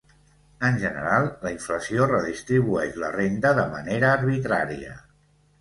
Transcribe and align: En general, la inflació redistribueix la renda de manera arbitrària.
En 0.69 0.79
general, 0.83 1.27
la 1.43 1.51
inflació 1.57 2.07
redistribueix 2.13 2.97
la 3.05 3.13
renda 3.19 3.55
de 3.63 3.67
manera 3.75 4.11
arbitrària. 4.17 4.99